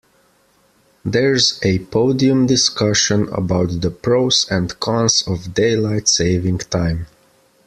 [1.05, 7.05] There's a podium discussion about the pros and cons of daylight saving time.